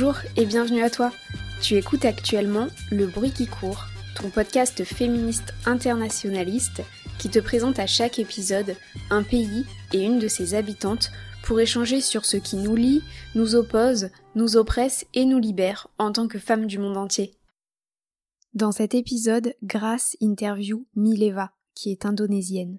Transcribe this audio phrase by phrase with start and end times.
[0.00, 1.12] Bonjour et bienvenue à toi.
[1.60, 3.84] Tu écoutes actuellement Le bruit qui court,
[4.16, 6.80] ton podcast féministe internationaliste
[7.18, 8.76] qui te présente à chaque épisode
[9.10, 11.10] un pays et une de ses habitantes
[11.42, 13.02] pour échanger sur ce qui nous lie,
[13.34, 17.34] nous oppose, nous oppresse et nous libère en tant que femmes du monde entier.
[18.54, 22.78] Dans cet épisode, Grace interview Mileva, qui est indonésienne.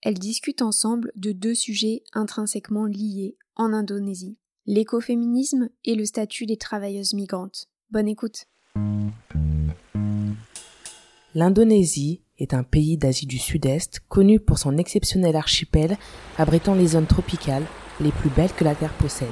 [0.00, 6.56] Elles discutent ensemble de deux sujets intrinsèquement liés en Indonésie l'écoféminisme et le statut des
[6.56, 7.66] travailleuses migrantes.
[7.90, 8.46] Bonne écoute.
[11.34, 15.96] L'Indonésie est un pays d'Asie du Sud-Est connu pour son exceptionnel archipel
[16.38, 17.66] abritant les zones tropicales
[18.00, 19.28] les plus belles que la Terre possède,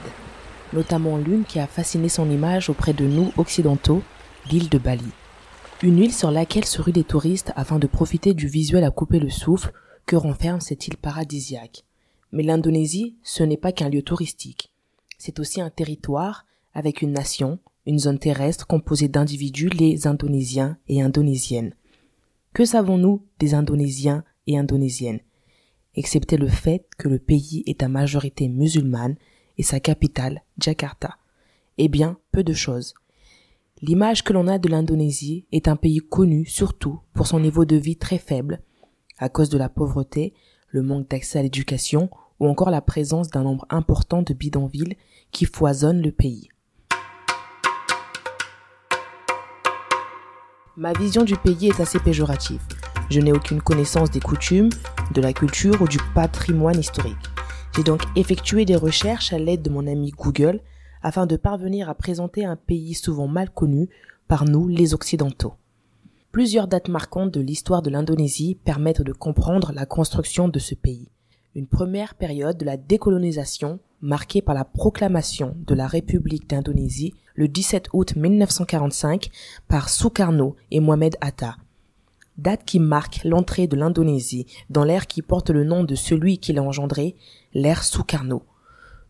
[0.73, 4.03] notamment l'une qui a fasciné son image auprès de nous occidentaux,
[4.51, 5.11] l'île de Bali.
[5.83, 9.19] Une île sur laquelle se ruent les touristes afin de profiter du visuel à couper
[9.19, 9.73] le souffle
[10.07, 11.85] que renferme cette île paradisiaque.
[12.33, 14.70] Mais l'Indonésie, ce n'est pas qu'un lieu touristique
[15.21, 21.03] c'est aussi un territoire avec une nation, une zone terrestre composée d'individus, les Indonésiens et
[21.03, 21.75] Indonésiennes.
[22.55, 25.21] Que savons-nous des Indonésiens et Indonésiennes?
[25.95, 29.17] Excepté le fait que le pays est à majorité musulmane
[29.59, 31.19] et sa capitale, Jakarta.
[31.77, 32.95] Eh bien, peu de choses.
[33.83, 37.77] L'image que l'on a de l'Indonésie est un pays connu surtout pour son niveau de
[37.77, 38.63] vie très faible,
[39.19, 40.33] à cause de la pauvreté,
[40.69, 42.09] le manque d'accès à l'éducation
[42.41, 44.97] ou encore la présence d'un nombre important de bidonvilles
[45.31, 46.49] qui foisonnent le pays.
[50.77, 52.63] Ma vision du pays est assez péjorative.
[53.11, 54.71] Je n'ai aucune connaissance des coutumes,
[55.13, 57.17] de la culture ou du patrimoine historique.
[57.77, 60.61] J'ai donc effectué des recherches à l'aide de mon ami Google
[61.03, 63.89] afin de parvenir à présenter un pays souvent mal connu
[64.27, 65.55] par nous les Occidentaux.
[66.33, 71.11] Plusieurs dates marquantes de l'histoire de l'Indonésie permettent de comprendre la construction de ce pays
[71.55, 77.49] une première période de la décolonisation marquée par la proclamation de la République d'Indonésie le
[77.49, 79.31] 17 août 1945
[79.69, 81.57] par Sukarno et Mohamed Atta.
[82.39, 86.53] Date qui marque l'entrée de l'Indonésie dans l'ère qui porte le nom de celui qui
[86.53, 87.17] l'a engendré,
[87.53, 88.45] l'ère Sukarno.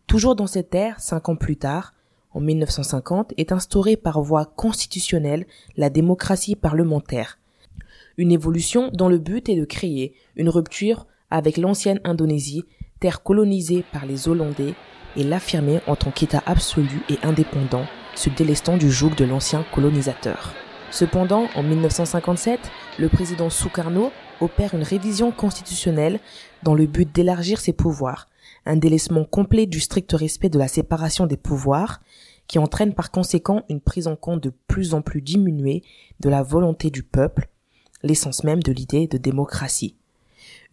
[0.07, 1.93] Toujours dans cette ère, cinq ans plus tard,
[2.33, 5.45] en 1950, est instaurée par voie constitutionnelle
[5.77, 7.37] la démocratie parlementaire.
[8.17, 12.65] Une évolution dont le but est de créer une rupture avec l'ancienne Indonésie,
[12.99, 14.75] terre colonisée par les Hollandais,
[15.17, 20.53] et l'affirmer en tant qu'État absolu et indépendant, se délestant du joug de l'ancien colonisateur.
[20.91, 22.59] Cependant, en 1957,
[22.99, 24.11] le président Sukarno
[24.41, 26.19] opère une révision constitutionnelle
[26.63, 28.27] dans le but d'élargir ses pouvoirs,
[28.65, 32.01] un délaissement complet du strict respect de la séparation des pouvoirs,
[32.47, 35.83] qui entraîne par conséquent une prise en compte de plus en plus diminuée
[36.19, 37.47] de la volonté du peuple,
[38.03, 39.95] l'essence même de l'idée de démocratie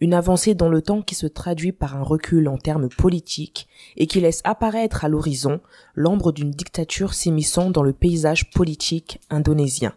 [0.01, 3.67] une avancée dans le temps qui se traduit par un recul en termes politiques
[3.97, 5.59] et qui laisse apparaître à l'horizon
[5.93, 9.93] l'ombre d'une dictature s'immisçant dans le paysage politique indonésien.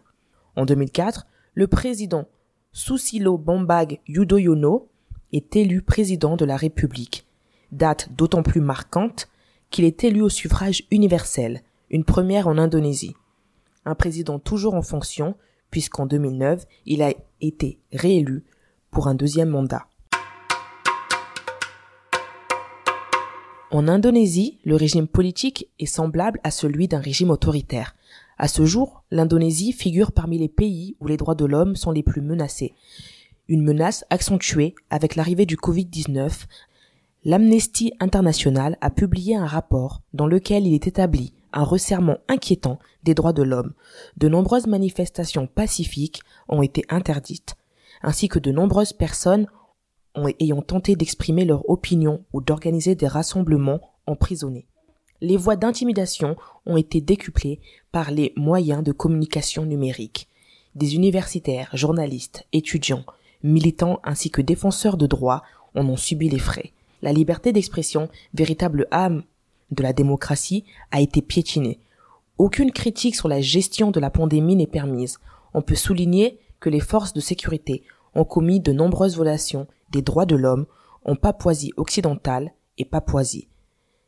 [0.55, 2.27] En 2004, le président
[2.73, 4.89] Susilo Bambang Yudhoyono
[5.31, 7.25] est élu président de la République,
[7.71, 9.29] date d'autant plus marquante
[9.69, 13.15] qu'il est élu au suffrage universel, une première en Indonésie.
[13.85, 15.35] Un président toujours en fonction,
[15.71, 18.43] puisqu'en 2009, il a été réélu
[18.91, 19.87] pour un deuxième mandat.
[23.73, 27.95] En Indonésie, le régime politique est semblable à celui d'un régime autoritaire.
[28.37, 32.03] À ce jour, l'Indonésie figure parmi les pays où les droits de l'homme sont les
[32.03, 32.75] plus menacés.
[33.47, 36.45] Une menace accentuée avec l'arrivée du Covid-19.
[37.25, 43.15] L'Amnesty International a publié un rapport dans lequel il est établi un resserrement inquiétant des
[43.15, 43.73] droits de l'homme.
[44.17, 47.55] De nombreuses manifestations pacifiques ont été interdites,
[48.03, 49.47] ainsi que de nombreuses personnes
[50.39, 54.67] ayant tenté d'exprimer leur opinion ou d'organiser des rassemblements emprisonnés.
[55.21, 57.59] Les voies d'intimidation ont été décuplées
[57.91, 60.27] par les moyens de communication numérique.
[60.75, 63.05] Des universitaires, journalistes, étudiants,
[63.41, 65.43] militants ainsi que défenseurs de droits
[65.75, 66.73] en ont subi les frais.
[67.01, 69.23] La liberté d'expression, véritable âme
[69.71, 71.79] de la démocratie, a été piétinée.
[72.37, 75.19] Aucune critique sur la gestion de la pandémie n'est permise.
[75.53, 77.83] On peut souligner que les forces de sécurité
[78.15, 80.65] ont commis de nombreuses violations des droits de l'homme
[81.05, 83.47] en Papouasie occidentale et Papouasie.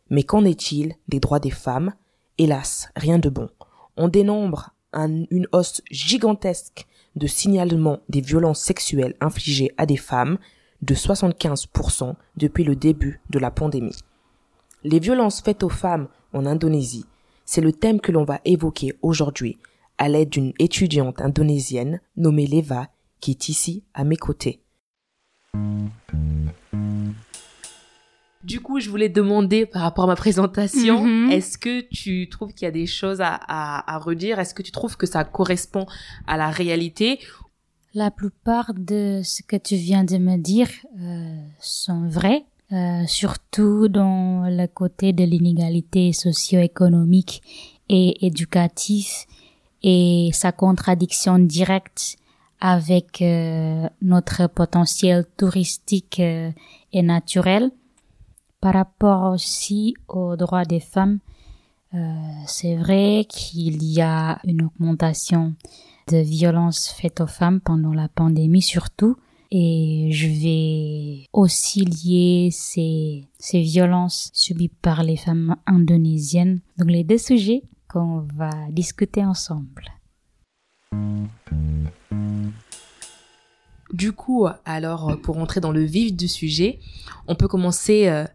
[0.10, 1.94] Mais qu'en est-il des droits des femmes?
[2.38, 3.50] Hélas, rien de bon.
[3.96, 6.86] On dénombre une hausse gigantesque
[7.16, 10.38] de signalement des violences sexuelles infligées à des femmes
[10.82, 13.98] de 75% depuis le début de la pandémie.
[14.84, 17.06] Les violences faites aux femmes en Indonésie,
[17.46, 19.58] c'est le thème que l'on va évoquer aujourd'hui
[19.98, 22.88] à l'aide d'une étudiante indonésienne nommée Leva
[23.22, 24.65] qui est ici à mes côtés.
[28.46, 31.32] Du coup, je voulais demander par rapport à ma présentation, mhm.
[31.32, 34.40] est-ce que tu trouves qu'il y a des choses à, à, redire?
[34.40, 35.88] Est-ce que tu trouves que ça correspond
[36.28, 37.20] à la réalité?
[37.96, 40.70] La plupart de ce que tu viens de me dire
[41.02, 47.42] euh, sont vrais, euh, surtout dans le côté de l'inégalité socio-économique
[47.90, 49.10] et éducative
[49.82, 52.18] et sa contradiction directe
[52.60, 56.52] avec euh, notre potentiel touristique euh,
[56.94, 57.72] et naturel.
[58.62, 61.20] Par rapport aussi aux droits des femmes,
[61.94, 61.98] euh,
[62.48, 65.54] c'est vrai qu'il y a une augmentation
[66.08, 69.18] de violences faites aux femmes pendant la pandémie surtout.
[69.52, 76.62] Et je vais aussi lier ces, ces violences subies par les femmes indonésiennes.
[76.78, 79.95] Donc les deux sujets qu'on va discuter ensemble.
[83.96, 86.80] Du coup, alors pour entrer dans le vif du sujet,
[87.28, 88.26] on peut commencer euh,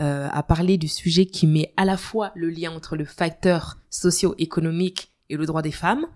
[0.00, 3.76] euh, à parler du sujet qui met à la fois le lien entre le facteur
[3.90, 6.06] socio-économique et le droit des femmes.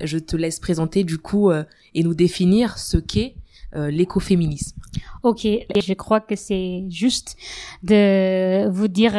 [0.00, 1.64] Je te laisse présenter du coup euh,
[1.94, 3.34] et nous définir ce qu'est
[3.74, 4.76] l'écoféminisme.
[5.22, 7.36] Ok, je crois que c'est juste
[7.82, 9.12] de vous dire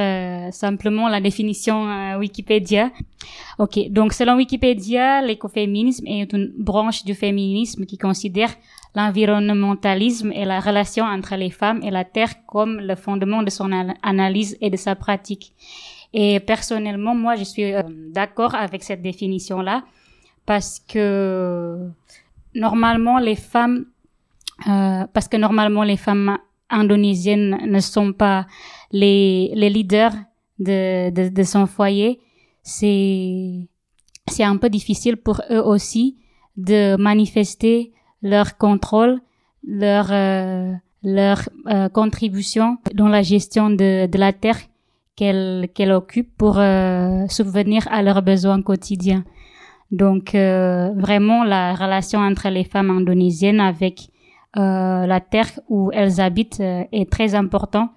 [0.51, 2.91] simplement la définition Wikipédia.
[3.59, 8.53] Ok, donc selon Wikipédia, l'écoféminisme est une branche du féminisme qui considère
[8.95, 13.71] l'environnementalisme et la relation entre les femmes et la terre comme le fondement de son
[14.03, 15.53] analyse et de sa pratique.
[16.13, 17.83] Et personnellement, moi, je suis euh,
[18.13, 19.83] d'accord avec cette définition-là
[20.45, 21.87] parce que
[22.53, 23.85] normalement les femmes,
[24.67, 26.37] euh, parce que normalement les femmes
[26.69, 28.47] indonésiennes ne sont pas
[28.91, 30.13] les, les leaders
[30.59, 32.19] de, de, de son foyer,
[32.63, 33.67] c'est
[34.27, 36.17] c'est un peu difficile pour eux aussi
[36.57, 37.91] de manifester
[38.21, 39.19] leur contrôle,
[39.65, 40.73] leur euh,
[41.03, 44.59] leur euh, contribution dans la gestion de, de la terre
[45.15, 49.23] qu'elles qu'elles occupent pour euh, subvenir à leurs besoins quotidiens.
[49.91, 54.09] Donc vraiment la relation entre les femmes indonésiennes avec
[54.55, 57.89] la terre où elles habitent est très important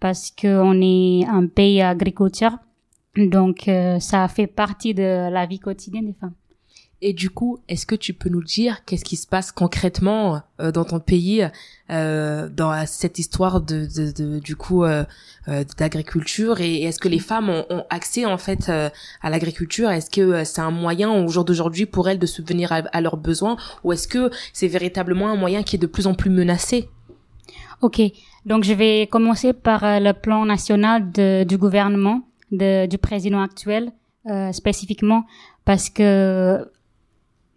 [0.00, 2.58] parce qu'on est un pays agriculteur
[3.26, 6.34] donc, euh, ça fait partie de la vie quotidienne des femmes.
[7.00, 10.72] Et du coup, est-ce que tu peux nous dire qu'est-ce qui se passe concrètement euh,
[10.72, 11.46] dans ton pays
[11.90, 15.04] euh, dans cette histoire de, de, de du coup euh,
[15.46, 19.90] euh d'agriculture et, est-ce que les femmes ont, ont accès en fait à l'agriculture?
[19.90, 23.56] Est-ce que c'est un moyen au jour d'aujourd'hui pour elles de subvenir à, leurs besoins
[23.84, 26.88] ou est-ce que c'est véritablement un moyen qui est de plus en plus menacé?
[27.80, 28.02] Ok,
[28.44, 33.92] donc je vais commencer par le plan national de, du gouvernement du président actuel
[34.28, 35.24] euh, spécifiquement
[35.64, 36.68] parce que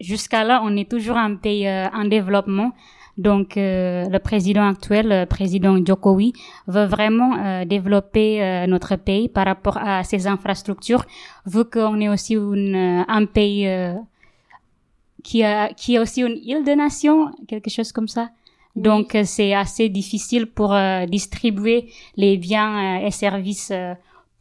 [0.02, 2.72] jusqu'à là, on est toujours un pays euh, en développement.
[3.18, 6.34] Donc, euh, le président actuel, le président Jokowi,
[6.68, 11.06] veut vraiment euh, développer euh, notre pays par rapport à ses infrastructures,
[11.46, 13.68] vu qu'on est aussi une, un pays
[15.24, 18.30] qui, a, qui est aussi une île de nation, quelque chose comme ça.
[18.76, 20.74] Donc, c'est assez difficile pour
[21.08, 23.74] distribuer les biens et services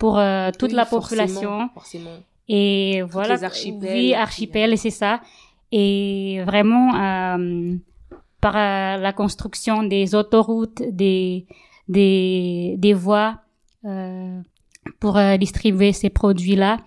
[0.01, 1.69] pour euh, toute la population.
[1.75, 2.17] Forcément,
[2.49, 5.21] Et voilà, les archipels, oui, archipel, c'est ça.
[5.73, 7.77] Et vraiment, euh,
[8.41, 11.47] par euh, la construction des autoroutes, des
[11.89, 13.41] des, des voies
[13.85, 14.41] euh,
[15.01, 16.79] pour distribuer ces produits-là,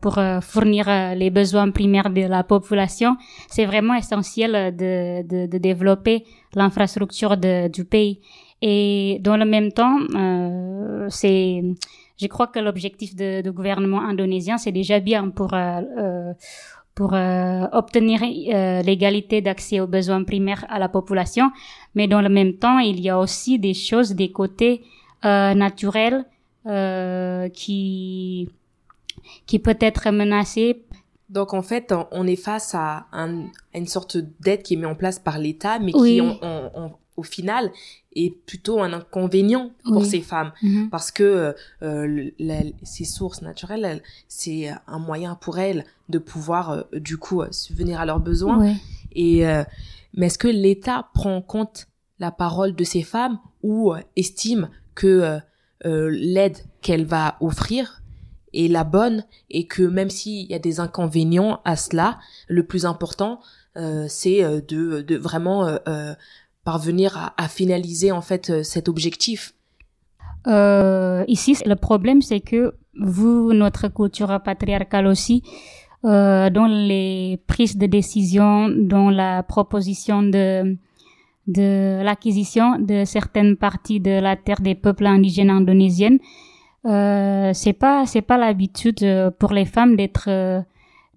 [0.00, 3.16] pour fournir les besoins primaires de la population,
[3.48, 6.24] c'est vraiment essentiel de, de, de développer
[6.54, 8.20] l'infrastructure du pays.
[8.60, 9.98] Et dans le même temps,
[11.08, 11.62] c'est,
[12.20, 15.54] je crois que l'objectif du gouvernement indonésien, c'est déjà bien pour
[17.00, 21.50] pour euh, obtenir euh, l'égalité d'accès aux besoins primaires à la population,
[21.94, 24.82] mais dans le même temps, il y a aussi des choses, des côtés
[25.22, 26.26] naturels
[27.54, 28.48] qui
[29.46, 30.82] qui peut être menacés
[31.30, 34.86] donc en fait, on est face à, un, à une sorte d'aide qui est mise
[34.86, 36.90] en place par l'État, mais qui on, on,
[37.20, 37.70] au final
[38.16, 40.52] est plutôt un inconvénient pour ces femmes.
[40.62, 40.88] Mhm.
[40.90, 42.30] parce que euh,
[42.82, 48.06] ces sources naturelles c'est un moyen pour elles de pouvoir euh, du coup subvenir à
[48.06, 48.74] leurs besoins.
[49.12, 49.64] Et euh,
[50.14, 51.86] mais est-ce que l'État prend en compte
[52.18, 55.38] la parole de ces femmes ou estime que
[55.84, 58.02] l'aide qu'elle va offrir
[58.52, 62.84] est la bonne et que même s'il y a des inconvénients à cela, le plus
[62.84, 63.40] important,
[64.08, 65.78] c'est de, de vraiment
[66.64, 69.54] parvenir à, finaliser en fait cet objectif.
[70.46, 75.42] Euh, ici, le problème, c'est que vous, notre culture patriarcale aussi,
[76.04, 80.76] euh, dans les prises de décision, dans la proposition de
[81.46, 86.20] de l'acquisition de certaines parties de la terre des peuples indigènes indonésiennes,
[86.86, 89.04] euh, c'est pas c'est pas l'habitude
[89.38, 90.28] pour les femmes d'être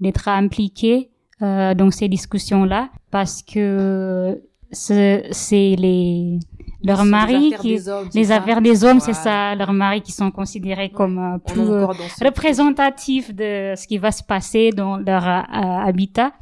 [0.01, 1.09] d'être impliquées
[1.41, 4.39] euh, dans ces discussions là parce que
[4.74, 6.39] c'est les
[6.84, 7.80] leurs maris qui
[8.13, 11.88] les affaires des hommes c'est ça leurs maris qui sont considérés comme euh, plus euh,
[12.22, 16.34] représentatifs de ce qui va se passer dans leur euh, habitat.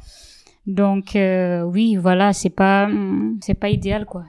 [0.66, 4.24] Donc oui voilà c'est pas mm, c'est pas idéal quoi.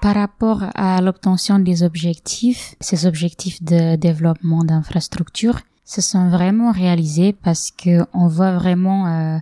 [0.00, 7.32] Par rapport à l'obtention des objectifs, ces objectifs de développement d'infrastructures se sont vraiment réalisés
[7.32, 9.40] parce que on voit vraiment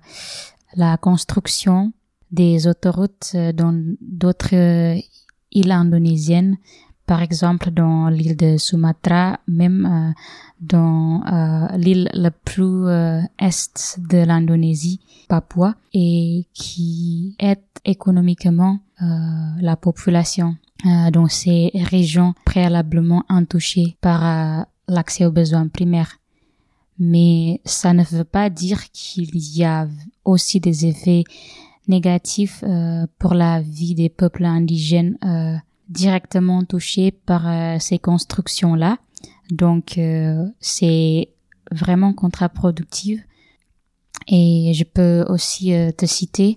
[0.77, 1.93] la construction
[2.31, 5.01] des autoroutes euh, dans d'autres euh,
[5.53, 6.57] îles indonésiennes,
[7.07, 10.21] par exemple dans l'île de Sumatra, même euh,
[10.61, 11.23] dans
[11.77, 12.89] l'île la plus
[13.39, 20.57] est de l'Indonésie, Papua, et qui aide économiquement la population
[21.13, 26.17] dans ces régions préalablement intouchées par l'accès aux besoins primaires
[26.99, 29.89] mais ça ne veut pas dire qu'il y a
[30.25, 31.25] aussi des effets
[31.89, 35.57] négatifs euh, pour la vie des peuples indigènes euh,
[35.89, 38.99] directement touchés par euh, ces constructions-là.
[39.51, 40.01] Donc
[40.59, 41.29] c'est
[41.71, 43.21] vraiment contre-productif.
[44.27, 46.55] Et je peux aussi te citer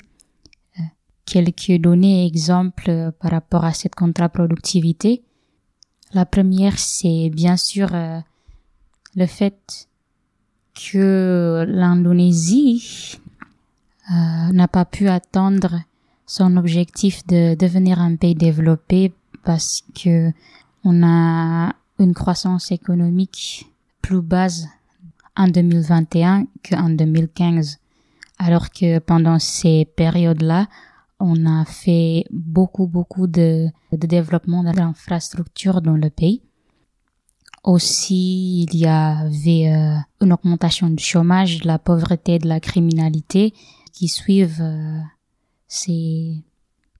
[1.25, 5.23] quelques données et exemples par rapport à cette contre-productivité.
[6.13, 7.89] La première, c'est bien sûr
[9.15, 9.86] le fait
[10.77, 13.19] que l'Indonésie
[14.11, 15.81] euh, n'a pas pu atteindre
[16.25, 20.31] son objectif de devenir un pays développé parce que
[20.83, 23.65] on a une croissance économique
[24.01, 24.67] plus basse
[25.35, 27.79] en 2021 qu'en 2015.
[28.39, 30.67] Alors que pendant ces périodes-là,
[31.19, 36.41] on a fait beaucoup, beaucoup de, de développement de l'infrastructure dans le pays.
[37.67, 43.53] Aussi, il y avait euh, une augmentation du chômage, de la pauvreté, de la criminalité
[43.91, 45.01] qui suivent euh,
[45.67, 46.45] ces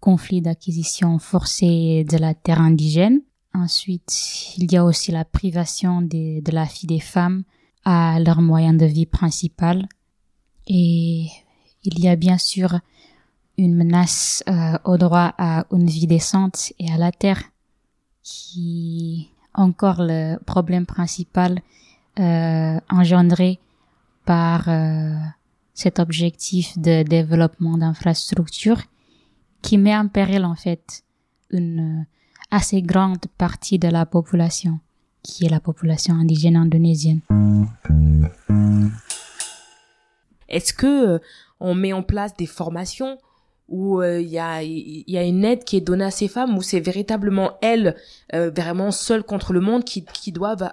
[0.01, 3.21] conflits d'acquisition forcée de la terre indigène.
[3.53, 7.43] Ensuite, il y a aussi la privation de, de la vie des femmes
[7.85, 9.87] à leur moyen de vie principal.
[10.67, 11.27] Et
[11.85, 12.81] il y a bien sûr
[13.57, 17.41] une menace euh, au droit à une vie décente et à la terre
[18.21, 21.59] qui encore le problème principal
[22.19, 23.59] euh, engendré
[24.25, 25.13] par euh,
[25.73, 28.81] cet objectif de développement d'infrastructures
[29.61, 31.03] qui met en péril en fait
[31.51, 32.05] une
[32.51, 34.79] assez grande partie de la population
[35.23, 37.19] qui est la population indigène indonésienne.
[40.47, 41.19] Est-ce que euh,
[41.59, 43.17] on met en place des formations
[43.69, 46.79] où euh, il y, a, une aide qui est donnée à ces femmes, où c'est
[46.79, 47.95] véritablement elles,
[48.33, 50.71] euh, vraiment seules contre le monde, qui, doivent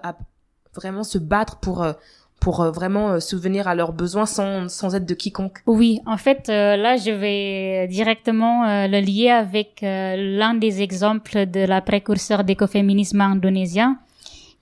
[0.74, 1.92] vraiment se battre pour, euh,
[2.40, 5.58] pour vraiment souvenir à leurs besoins sans, sans aide de quiconque.
[5.66, 11.80] Oui, en fait, là, je vais directement le lier avec l'un des exemples de la
[11.80, 13.98] précurseur d'écoféminisme indonésien.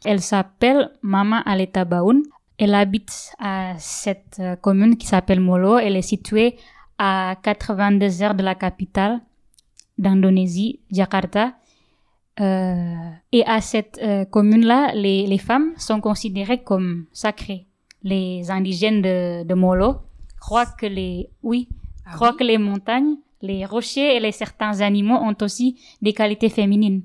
[0.04, 2.22] Elle s'appelle Mama Aleta Baun.
[2.58, 5.78] Elle habite à cette commune qui s'appelle Molo.
[5.78, 6.56] Elle est située
[7.02, 9.20] à 82 heures de la capitale
[9.98, 11.54] d'Indonésie, Jakarta.
[12.40, 12.94] Euh,
[13.32, 17.66] et à cette euh, commune-là, les, les, femmes sont considérées comme sacrées.
[18.04, 19.96] Les indigènes de, de Molo
[20.40, 21.68] croient que les, oui,
[22.06, 26.50] ah croient que les montagnes, les rochers et les certains animaux ont aussi des qualités
[26.50, 27.02] féminines.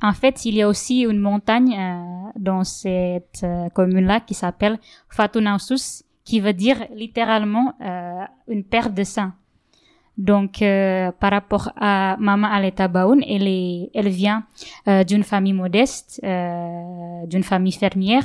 [0.00, 3.44] En fait, il y a aussi une montagne euh, dans cette
[3.74, 4.78] commune-là qui s'appelle
[5.08, 9.32] Fatunausus, qui veut dire littéralement euh, une perte de sang.
[10.18, 14.44] Donc, euh, par rapport à Mama Aleta Baoun, elle, est, elle vient
[14.86, 18.24] euh, d'une famille modeste, euh, d'une famille fermière.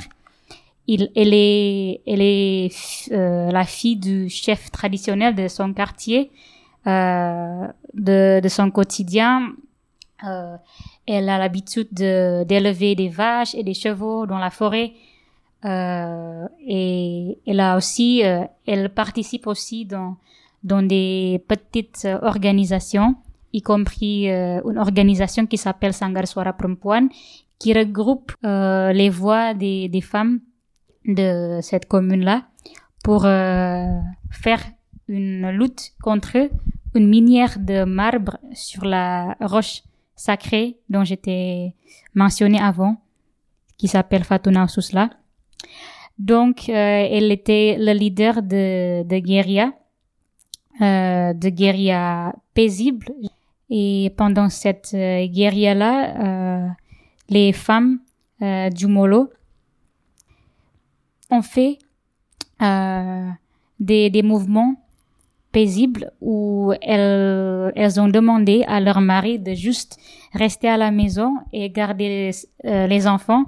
[0.87, 2.71] Il, elle est, elle est
[3.11, 6.31] euh, la fille du chef traditionnel de son quartier,
[6.87, 9.53] euh, de, de son quotidien.
[10.21, 14.93] elle a l'habitude d'élever des vaches et des chevaux dans la forêt.
[15.65, 20.17] Euh, et elle a aussi, euh, elle participe aussi dans
[20.63, 23.15] dans des petites organisations,
[23.53, 26.57] y compris une organisation qui s'appelle Sanggar Suara
[27.59, 30.41] qui regroupe les voix des, des femmes
[31.05, 32.47] de cette commune-là
[33.03, 34.61] pour faire
[35.07, 36.49] une lutte contre
[36.95, 39.83] une minière de marbre sur la roche
[40.15, 41.75] sacrée dont j'étais
[42.15, 42.97] mentionnée avant,
[43.77, 45.11] qui s'appelle Fatuna Sousla.
[46.17, 49.73] Donc, euh, elle était le leader de, guérilla,
[50.81, 53.07] euh, de guérilla paisible.
[53.69, 56.75] Et pendant cette euh, guérilla-là,
[57.29, 57.99] les femmes
[58.39, 59.29] du Molo
[61.29, 61.77] ont fait
[62.59, 64.75] des, mouvements
[65.51, 69.99] paisibles où elles, ont demandé à leur mari de juste
[70.33, 72.31] rester à la maison et garder
[72.63, 73.43] les enfants.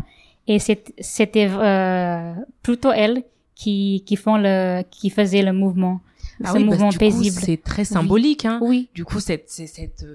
[0.51, 3.23] Et c'était euh, plutôt elles
[3.55, 6.01] qui, qui font le, qui faisaient le mouvement.
[6.43, 7.39] Ah ce oui, mouvement paisible.
[7.39, 8.49] C'est très symbolique, oui.
[8.49, 8.59] hein.
[8.61, 8.89] Oui.
[8.95, 10.05] Du coup, cette, cette,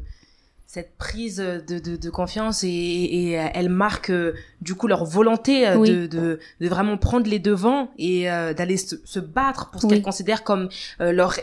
[0.66, 5.68] cette prise de, de, de confiance et, et, elle marque euh, du coup leur volonté
[5.68, 5.88] euh, Oui.
[5.90, 9.86] de, de, de vraiment prendre les devants et euh, d'aller se, se battre pour ce
[9.86, 9.92] Oui.
[9.92, 10.68] qu'elles considèrent comme
[11.00, 11.34] euh, leur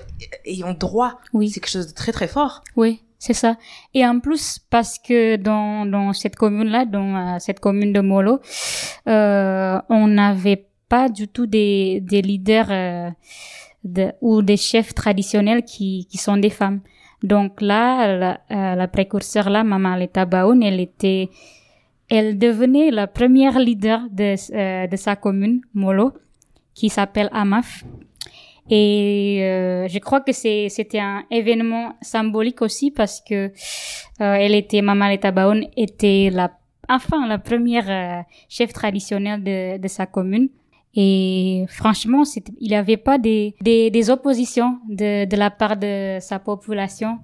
[0.45, 1.21] ayant droit.
[1.31, 1.49] Oui.
[1.49, 2.61] C'est quelque chose de très très fort.
[2.75, 3.55] Oui, c'est ça.
[3.93, 8.39] Et en plus, parce que dans, dans cette commune-là, dans euh, cette commune de Molo,
[9.07, 13.09] euh, on n'avait pas du tout des, des leaders euh,
[13.83, 16.79] de, ou des chefs traditionnels qui, qui sont des femmes.
[17.21, 21.29] Donc là, la, euh, la précurseur là, Mama Aleta Baoun, elle était,
[22.09, 26.11] elle devenait la première leader de, euh, de sa commune, Molo,
[26.73, 27.83] qui s'appelle Amaf.
[28.73, 33.51] Et euh, je crois que c'était un événement symbolique aussi parce que euh,
[34.19, 36.53] elle était Mama Aleta Baoun était la
[36.87, 39.43] enfin la première euh, chef traditionnelle
[39.79, 40.47] de, sa commune.
[40.95, 42.23] Et franchement,
[42.59, 47.19] il n'y avait pas des oppositions de, de la part de sa population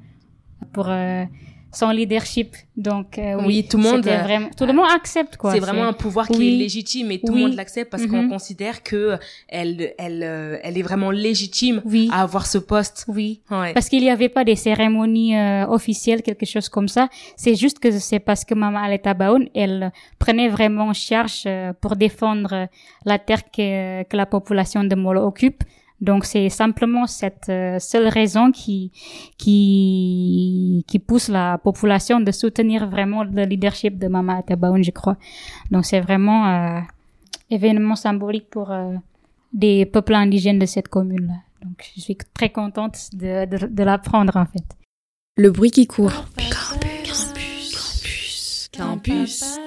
[0.73, 1.23] pour euh,
[1.71, 2.55] son leadership.
[2.75, 5.51] Donc euh, oui, Oui, tout le monde, vraiment, tout le monde accepte quoi.
[5.51, 6.53] C'est vraiment un pouvoir qui Oui.
[6.53, 7.41] est légitime et tout Oui.
[7.41, 8.29] le monde l'accepte parce qu'on Mhm.
[8.29, 9.17] considère que
[9.49, 12.09] elle, elle, euh, elle est vraiment légitime Oui.
[12.11, 13.05] à avoir ce poste.
[13.07, 13.41] Oui.
[13.51, 13.73] Ouais.
[13.73, 17.09] Parce qu'il n'y avait pas des cérémonies euh, officielles, quelque chose comme ça.
[17.35, 21.73] C'est juste que c'est parce que Maman Aleta Baoun, elle prenait vraiment en charge euh,
[21.81, 22.67] pour défendre
[23.05, 25.63] la terre que, que la population de Molo occupe.
[25.99, 28.91] Donc c'est simplement cette euh, seule raison qui,
[29.37, 34.91] qui, qui pousse la population de soutenir vraiment le leadership de Maman Aleta Baoun, je
[34.91, 35.17] crois.
[35.71, 36.79] Donc c'est vraiment euh,
[37.49, 38.93] événement symbolique pour euh,
[39.53, 41.33] des peuples indigènes de cette commune-là.
[41.63, 44.63] Donc, je suis très contente de, de, de l'apprendre, en fait.
[45.37, 46.25] Le bruit qui court.
[48.77, 49.57] Campus.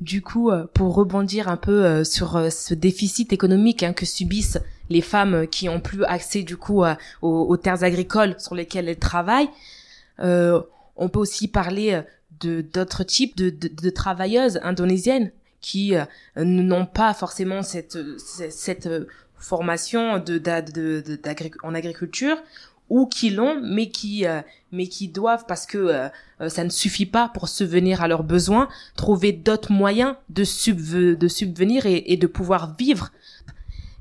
[0.00, 4.06] Du coup, euh, pour rebondir un peu euh, sur euh, ce déficit économique hein, que
[4.06, 4.58] subissent
[4.90, 6.82] les femmes qui ont plus accès du coup
[7.20, 9.50] aux, terres agricoles sur lesquelles elles travaillent,
[10.18, 12.00] on peut aussi parler
[12.40, 15.30] de d'autres types de, travailleuses indonésiennes
[15.60, 15.92] qui
[16.36, 18.88] n'ont pas forcément cette cette,
[19.36, 20.24] formation
[21.62, 22.38] en agriculture
[22.90, 24.40] ou qui l'ont mais qui euh,
[24.72, 26.08] mais qui doivent parce que euh,
[26.40, 31.16] euh, ça ne suffit pas pour subvenir à leurs besoins trouver d'autres moyens de, subve-
[31.16, 33.10] de subvenir et, et de pouvoir vivre.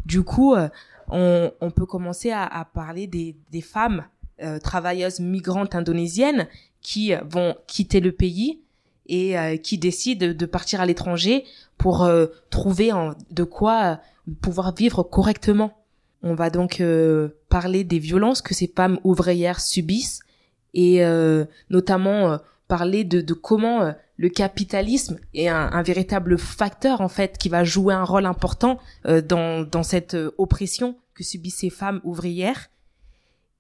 [0.06, 0.69] Du coup, euh,
[1.10, 4.06] on, on peut commencer à, à parler des, des femmes
[4.41, 6.47] euh, travailleuses migrantes indonésiennes
[6.82, 8.62] qui euh, vont quitter le pays
[9.10, 11.45] et qui décident de partir à l'étranger
[11.78, 12.06] pour
[12.50, 14.02] trouver en- de quoi
[14.41, 15.76] pouvoir vivre correctement.
[16.23, 20.21] On va donc euh, parler des violences que ces femmes ouvrières subissent
[20.73, 26.38] et euh, notamment euh, parler de, de comment euh, le capitalisme est un, un véritable
[26.38, 30.97] facteur en fait qui va jouer un rôle important euh, dans, dans cette euh, oppression
[31.13, 32.69] que subissent ces femmes ouvrières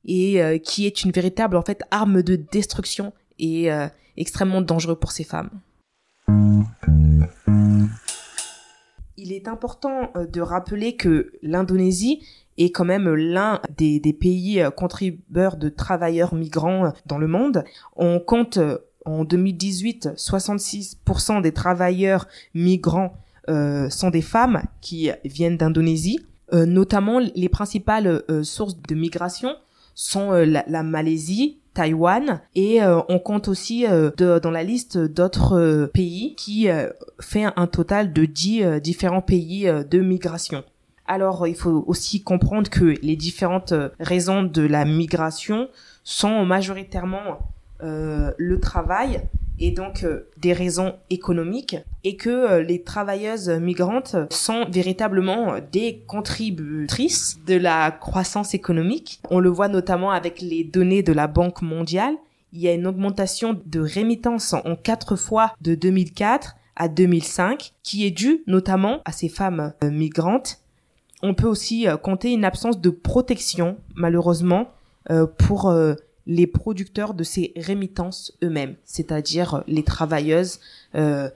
[0.09, 3.67] et qui est une véritable en fait arme de destruction et
[4.15, 5.49] extrêmement dangereux pour ces femmes.
[9.27, 12.23] Il est important euh, de rappeler que l'Indonésie
[12.57, 17.65] est quand même l'un des, pays euh, contributeurs de travailleurs migrants euh, dans le monde.
[17.97, 18.57] On compte
[19.03, 23.17] en 2018 66% des travailleurs migrants
[23.89, 26.19] sont des femmes qui viennent d'Indonésie.
[26.51, 29.55] Notamment, les principales sources de migration
[29.95, 34.09] sont la Malaisie, Taïwan et euh, on compte aussi euh,
[34.39, 36.67] dans la liste d'autres euh, pays qui
[37.19, 40.63] fait un total de 10 euh, différents pays de migration.
[41.05, 45.69] Alors, il faut aussi comprendre que les différentes raisons de la migration
[46.03, 47.37] sont majoritairement
[47.79, 49.21] le travail
[49.59, 56.03] et donc euh, des raisons économiques et que euh, les travailleuses migrantes sont véritablement des
[56.07, 59.19] contributrices de la croissance économique.
[59.29, 62.15] On le voit notamment avec les données de la Banque mondiale.
[62.53, 68.05] Il y a une augmentation de rémittances en quatre fois de 2004 à 2005 qui
[68.05, 70.59] est due notamment à ces femmes euh, migrantes.
[71.23, 74.69] On peut aussi compter une absence de protection malheureusement
[75.39, 75.73] pour
[76.27, 80.59] les producteurs de ces rémittances eux-mêmes, c'est-à-dire les travailleuses
[80.95, 81.29] euh,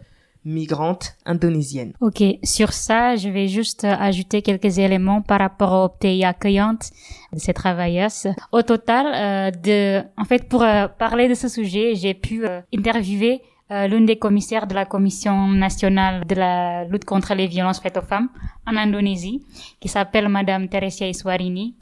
[0.44, 1.94] migrantes indonésiennes.
[2.02, 6.92] Ok, sur ça, je vais juste ajouter quelques éléments par rapport aux pays accueillantes
[7.32, 8.28] de ces travailleuses.
[8.52, 12.62] Au total, euh, de, en fait, pour euh, parler de ce sujet, j'ai pu euh,
[12.76, 17.80] interviewer euh, l'une des commissaires de la Commission nationale de la lutte contre les violences
[17.80, 18.30] faites aux femmes
[18.68, 19.46] en Indonésie,
[19.80, 21.76] qui s'appelle Madame Teresia Iswarini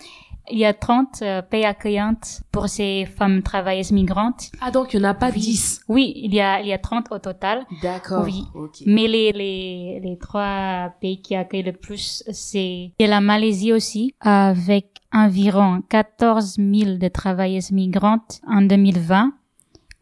[0.51, 4.51] il y a 30 euh, pays accueillantes pour ces femmes travailleuses migrantes.
[4.62, 6.77] Ah, donc il n'y en a pas 10 Oui, il y a, il y a
[6.77, 7.65] 30 au total.
[7.81, 8.23] D'accord.
[8.23, 8.45] Oui.
[8.85, 14.99] Mais les, les, les trois pays qui accueillent le plus, c'est la Malaisie aussi, avec
[15.12, 19.33] environ 14 000 de travailleuses migrantes en 2020.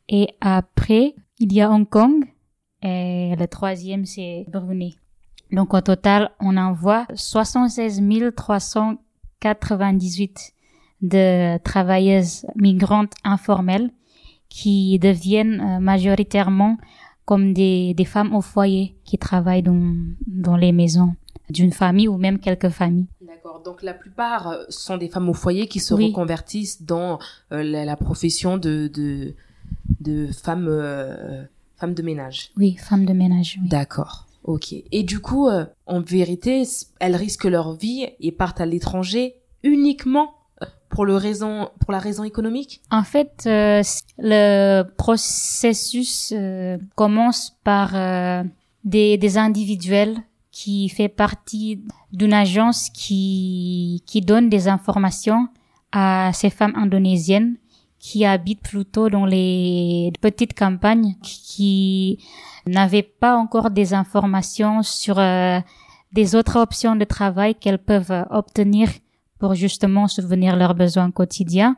[0.10, 2.26] Et après, il y a Hong Kong.
[2.82, 4.96] Et le troisième, c'est Brunei.
[5.52, 8.02] Donc au total, on envoie 76
[8.36, 8.98] 300
[9.40, 10.54] 98
[11.02, 13.92] de travailleuses migrantes informelles
[14.50, 16.78] qui deviennent euh, majoritairement
[17.26, 19.96] comme des, des femmes au foyer qui travaillent dans,
[20.26, 21.16] dans les maisons
[21.50, 23.08] d'une famille ou même quelques familles.
[23.22, 23.62] D'accord.
[23.64, 27.20] Donc la plupart euh, sont des femmes au foyer qui se reconvertissent dans
[27.52, 29.36] euh, la, profession de de,
[30.00, 30.68] de femmes
[31.94, 32.52] de ménage.
[32.58, 33.60] Oui, femmes de ménage.
[33.62, 33.70] Oui.
[33.70, 34.27] D'accord.
[34.48, 34.74] Ok.
[34.94, 36.64] Et du coup, euh, en vérité,
[37.00, 42.00] elles risquent leur vie et partent à l'étranger uniquement euh, pour le raison pour la
[42.00, 42.82] raison économique?
[42.90, 43.84] En fait, euh,
[44.18, 46.34] le processus
[46.96, 47.92] commence par
[48.86, 50.16] des, des individuels
[50.52, 51.84] qui fait partie
[52.14, 55.50] d'une agence qui qui donne des informations
[55.92, 57.58] à ces femmes indonésiennes
[58.08, 62.24] qui habitent plutôt dans les petites campagnes qui
[62.66, 65.60] n'avaient pas encore des informations sur euh,
[66.14, 68.88] des autres options de travail qu'elles peuvent obtenir
[69.40, 71.76] pour justement subvenir leurs besoins quotidiens.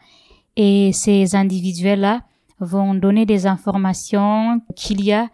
[0.56, 2.22] Et ces individuels-là
[2.60, 5.30] vont donner des informations qu'il y a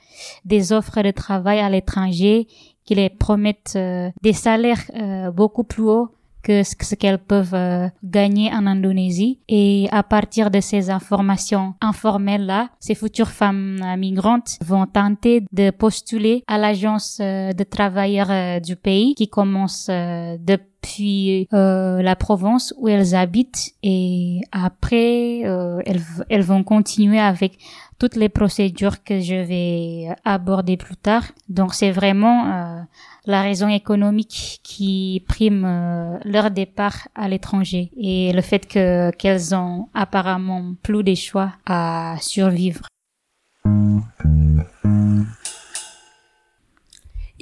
[0.45, 2.47] des offres de travail à l'étranger
[2.86, 6.12] qui les promettent euh, des salaires euh, beaucoup plus hauts
[6.45, 9.39] que ce qu'elles peuvent euh, gagner en Indonésie.
[9.49, 15.71] Et à partir de ces informations informelles-là, ces futures femmes euh, migrantes vont tenter de
[15.71, 19.89] postuler à l'agence euh, de travailleurs du pays qui commence
[20.85, 27.57] depuis la Provence où elles habitent et après elles, elles vont continuer avec
[27.97, 31.23] toutes les procédures que je vais aborder plus tard.
[31.49, 32.85] Donc c'est vraiment
[33.25, 39.55] la raison économique qui prime euh, leur départ à l'étranger et le fait que qu'elles
[39.55, 42.87] ont apparemment plus des choix à survivre.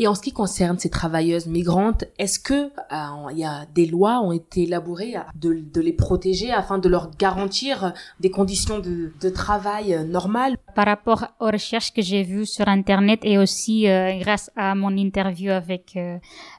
[0.03, 3.85] Et en ce qui concerne ces travailleuses migrantes, est-ce que euh, il y a des
[3.85, 9.29] lois ont été élaborées de, les protéger afin de leur garantir des conditions de, de
[9.29, 10.57] travail euh, normales?
[10.75, 14.97] Par rapport aux recherches que j'ai vues sur Internet et aussi euh, grâce à mon
[14.97, 15.97] interview avec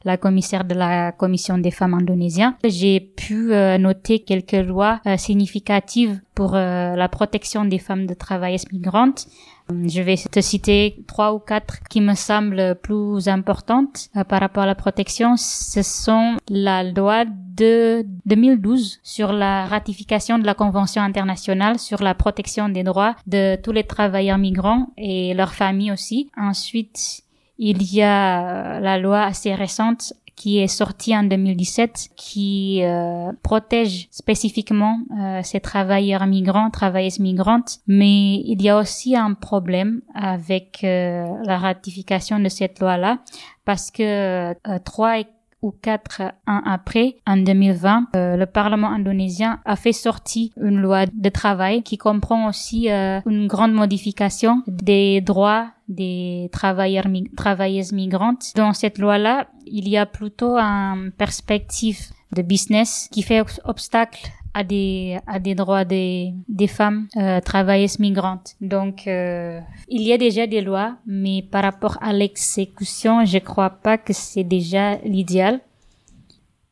[0.04, 6.52] la commissaire de la Commission des femmes indonésiennes, j'ai pu noter quelques lois significatives pour
[6.52, 9.26] la protection des femmes de travailleuses migrantes
[9.70, 14.64] je vais te citer trois ou quatre qui me semblent plus importantes euh, par rapport
[14.64, 15.36] à la protection.
[15.36, 22.14] Ce sont la loi de 2012 sur la ratification de la Convention internationale sur la
[22.14, 26.30] protection des droits de tous les travailleurs migrants et leurs familles aussi.
[26.36, 27.22] Ensuite,
[27.58, 34.08] il y a la loi assez récente qui est sorti en 2017, qui euh, protège
[34.10, 37.78] spécifiquement euh, ces travailleurs migrants, travailleuses migrantes.
[37.86, 43.18] Mais il y a aussi un problème avec euh, la ratification de cette loi-là,
[43.64, 45.18] parce que trois
[45.64, 51.06] ou quatre ans après, en 2020, euh, le Parlement indonésien a fait sortir une loi
[51.06, 58.52] de travail qui comprend aussi euh, une grande modification des droits des travailleurs travailleuses migrantes.
[58.56, 61.98] Dans cette loi-là, il y a plutôt une perspective
[62.32, 67.98] de business qui fait obstacle à des à des droits des des femmes euh, travailleuses
[67.98, 68.54] migrantes.
[68.60, 73.70] Donc euh, il y a déjà des lois, mais par rapport à l'exécution, je crois
[73.70, 75.60] pas que c'est déjà l'idéal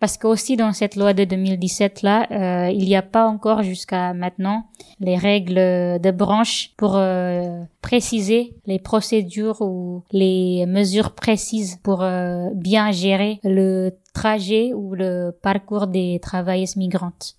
[0.03, 3.63] parce que aussi dans cette loi de 2017 là, euh, il n'y a pas encore
[3.63, 4.65] jusqu'à maintenant
[4.99, 12.49] les règles de branche pour euh, préciser les procédures ou les mesures précises pour euh,
[12.53, 17.37] bien gérer le trajet ou le parcours des travailleuses migrantes.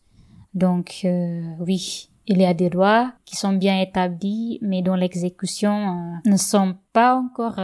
[0.54, 6.20] Donc euh, oui, il y a des lois qui sont bien établies, mais dont l'exécution
[6.26, 7.60] ne sont pas encore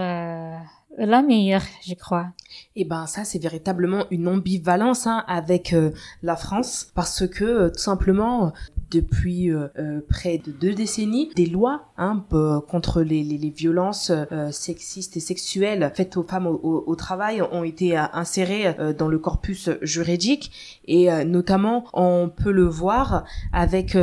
[0.99, 2.27] la meilleure, je crois.
[2.75, 5.91] Et eh ben ça c'est véritablement une ambivalence hein, avec euh,
[6.23, 8.51] la France parce que euh, tout simplement
[8.91, 9.67] depuis euh,
[10.07, 12.23] près de deux décennies des lois hein,
[12.67, 14.11] contre les, les, violences
[14.51, 19.69] sexistes et sexuelles faites aux femmes au, au, travail ont été insérées dans le corpus
[19.81, 20.79] juridique.
[20.85, 23.97] Et notamment on peut le voir avec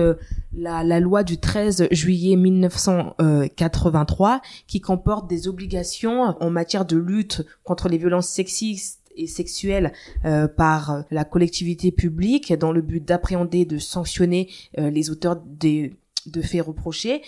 [0.56, 7.44] la, la, loi du 13 juillet 1983 qui comporte des obligations en matière de lutte
[7.64, 9.92] contre les violences sexistes et sexuelles
[10.24, 14.48] euh, par la collectivité publique dans le but d'appréhender, de sanctionner
[14.78, 15.94] euh, les auteurs des
[16.26, 17.22] de faits reprochés,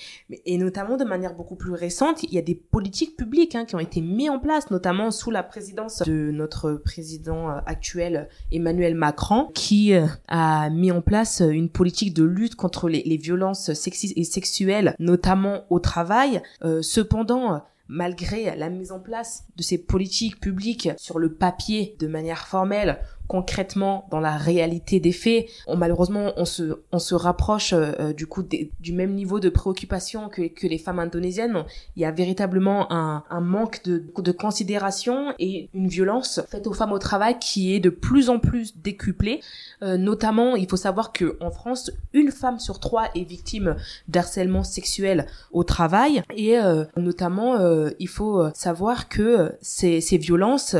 [0.45, 3.77] et notamment de manière beaucoup plus récente, il y a des politiques publiques hein, qui
[3.77, 8.97] ont été mises en place, notamment sous la présidence de notre président euh, actuel Emmanuel
[8.97, 9.93] Macron, qui
[10.27, 15.61] a mis en place une politique de lutte contre les violences sexistes et sexuelles, notamment
[15.71, 16.43] au travail.
[16.83, 22.47] cependant, malgré la mise en place de ces politiques publiques sur le papier de manière
[22.47, 27.93] formelle concrètement dans la réalité des faits, on, malheureusement on se on se rapproche euh,
[28.01, 31.65] euh, du coup du même niveau de préoccupation que, que les femmes indonésiennes.
[31.95, 36.73] Il y a véritablement un, un manque de, de considération et une violence faite aux
[36.73, 39.41] femmes au travail qui est de plus en plus décuplée.
[39.83, 43.77] Euh, notamment, il faut savoir que en France, une femme sur trois est victime
[44.09, 46.57] d'harcèlement sexuel au travail et
[46.97, 47.59] notamment
[47.99, 50.77] il faut savoir que ces, ces violences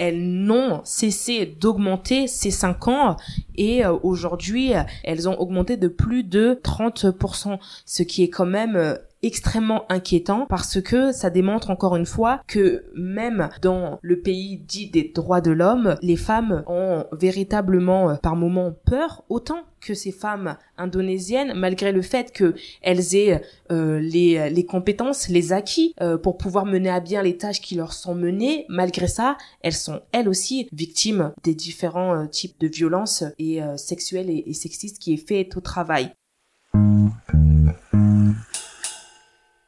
[0.00, 3.18] elles n'ont cessé d'augmenter ces cinq ans
[3.54, 4.72] et euh, aujourd'hui
[5.04, 10.46] elles ont augmenté de plus de 30%, ce qui est quand même euh, extrêmement inquiétant
[10.48, 15.40] parce que ça démontre encore une fois que même dans le pays dit des droits
[15.40, 21.54] de l'homme, les femmes ont véritablement euh, par moments peur autant que ces femmes indonésiennes
[21.54, 26.66] malgré le fait que elles aient euh, les, les compétences, les acquis euh, pour pouvoir
[26.66, 30.68] mener à bien les tâches qui leur sont menées, malgré ça, elles sont elles aussi
[30.72, 35.60] victimes des différents types de violences et sexuelles et, et sexistes qui est fait au
[35.60, 36.12] travail.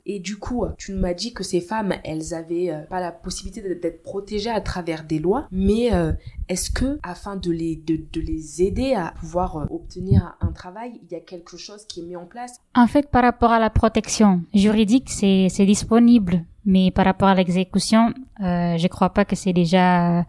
[0.05, 3.63] Et du coup, tu m'as dit que ces femmes, elles avaient euh, pas la possibilité
[3.75, 6.13] d'être protégées à travers des lois, mais euh,
[6.49, 11.01] est-ce que, afin de les, de, de les aider à pouvoir euh, obtenir un travail,
[11.03, 12.61] il y a quelque chose qui est mis en place?
[12.75, 18.13] En fait, par rapport à la protection juridique, c'est disponible mais par rapport à l'exécution,
[18.41, 20.25] euh, je crois pas que c'est déjà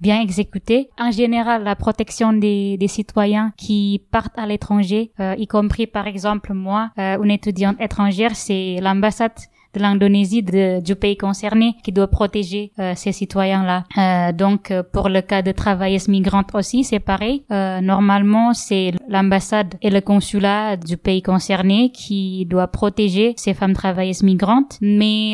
[0.00, 0.88] bien exécuté.
[0.98, 6.06] En général, la protection des, des citoyens qui partent à l'étranger, euh, y compris par
[6.06, 9.32] exemple moi, euh, une étudiante étrangère, c'est l'ambassade
[9.74, 13.84] de l'Indonésie, du pays concerné, qui doit protéger euh, ces citoyens-là.
[13.98, 17.44] Euh, donc, euh, pour le cas de travailleuses migrantes aussi, c'est pareil.
[17.50, 24.22] normalement, c'est l'ambassade et le consulat du pays concerné qui doit protéger ces femmes travailleuses
[24.22, 24.78] migrantes.
[24.80, 25.32] Mais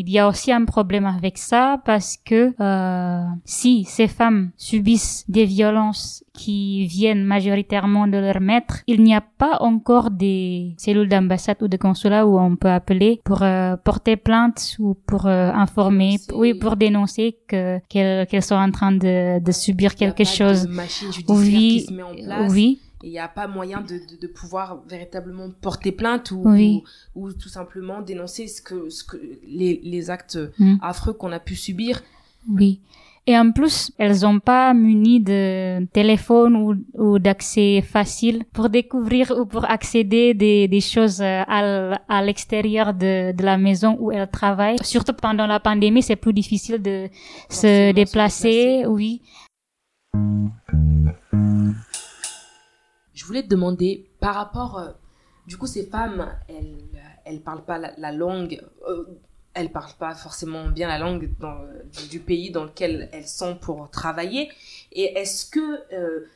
[0.00, 2.54] il y a aussi un problème avec ça parce que
[3.44, 9.20] si ces femmes subissent des violences qui viennent majoritairement de leur maître, il n'y a
[9.20, 14.16] pas encore des cellules d'ambassade ou de consulat où on peut appeler pour euh, porter
[14.16, 19.52] plainte ou pour euh, informer, oui, pour dénoncer que qu'elles sont en train de, de
[19.52, 20.66] subir quelque chose.
[21.28, 21.86] oui,
[22.48, 22.80] oui.
[23.04, 26.42] Il n'y a pas moyen de, de, de, pouvoir véritablement porter plainte ou,
[27.14, 30.76] ou, tout simplement dénoncer ce que, ce que les, les actes hmm.
[30.80, 32.00] affreux qu'on a pu subir.
[32.50, 32.80] Oui.
[33.30, 39.30] Et en plus, elles n'ont pas muni de téléphone ou, ou d'accès facile pour découvrir
[39.38, 44.30] ou pour accéder des, des choses euh, à, l'extérieur de, de la maison où elles
[44.30, 44.78] travaillent.
[44.82, 47.10] Surtout pendant la pandémie, c'est plus difficile de
[47.50, 49.20] se déplacer, oui.
[53.12, 54.92] Je voulais te demander, par rapport, euh,
[55.46, 56.78] du coup, ces femmes, elles,
[57.26, 59.04] elles parlent pas la, langue, euh,
[59.58, 61.28] elles parlent pas forcément bien la langue
[62.10, 64.50] du, pays dans lequel elles sont pour travailler.
[64.92, 66.26] Et est-ce que euh,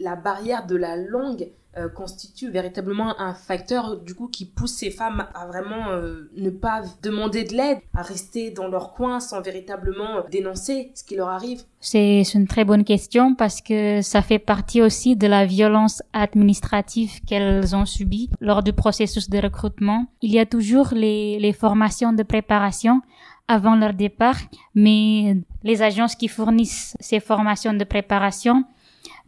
[0.00, 4.90] la barrière de la langue euh, constitue véritablement un facteur du coup qui pousse ces
[4.90, 9.40] femmes à vraiment euh, ne pas demander de l'aide, à rester dans leur coin sans
[9.40, 14.38] véritablement dénoncer ce qui leur arrive C'est une très bonne question parce que ça fait
[14.38, 20.06] partie aussi de la violence administrative qu'elles ont subie lors du processus de recrutement.
[20.22, 23.00] Il y a toujours les formations de préparation
[23.48, 24.36] avant leur départ,
[24.74, 28.64] mais les agences qui fournissent ces formations de préparation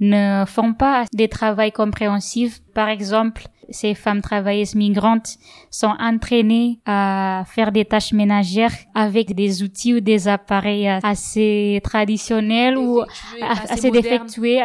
[0.00, 2.60] ne font pas des travaux compréhensifs.
[2.74, 5.36] Par exemple, ces femmes travailleuses migrantes
[5.70, 12.76] sont entraînées à faire des tâches ménagères avec des outils ou des appareils assez traditionnels
[12.76, 13.02] ou
[13.40, 14.62] assez, défectués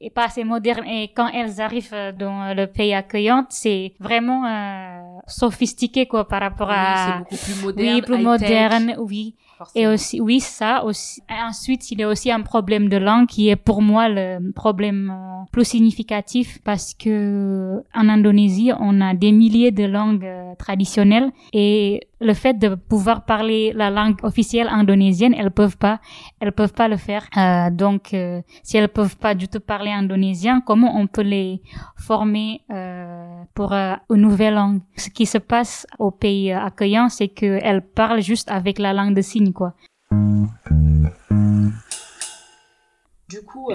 [0.00, 0.86] et pas assez modernes.
[0.86, 6.70] Et quand elles arrivent dans le pays accueillant, c'est vraiment euh, sophistiqué quoi par rapport
[6.70, 7.06] à.
[7.06, 7.94] C'est beaucoup plus moderne.
[7.94, 9.34] Oui, plus moderne, oui.
[9.74, 11.22] Et aussi, oui, ça aussi.
[11.30, 15.12] ensuite, il y a aussi un problème de langue qui est pour moi le problème
[15.14, 21.30] euh, plus significatif parce que en Indonésie, on a des milliers de langues euh, traditionnelles
[21.52, 26.00] et le fait de pouvoir parler la langue officielle indonésienne, elles peuvent pas,
[26.40, 27.28] elles peuvent pas le faire.
[27.36, 31.62] Euh, donc, euh, si elles peuvent pas du tout parler indonésien, comment on peut les
[31.96, 34.80] former euh, pour une nouvelle langue?
[34.96, 39.22] Ce qui se passe au pays accueillant, c'est qu'elles parlent juste avec la langue de
[39.22, 39.74] signes, quoi.
[43.28, 43.70] Du coup,